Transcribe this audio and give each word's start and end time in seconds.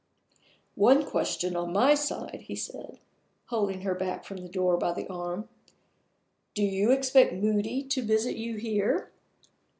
"One 0.81 1.05
question 1.05 1.55
on 1.55 1.73
my 1.73 1.93
side," 1.93 2.45
he 2.47 2.55
said, 2.55 2.97
holding 3.49 3.81
her 3.81 3.93
back 3.93 4.23
from 4.25 4.37
the 4.37 4.49
door 4.49 4.75
by 4.75 4.93
the 4.93 5.07
arm. 5.07 5.47
"Do 6.55 6.63
you 6.63 6.89
expect 6.89 7.33
Moody 7.35 7.83
to 7.83 8.01
visit 8.01 8.35
you 8.35 8.55
here?" 8.55 9.11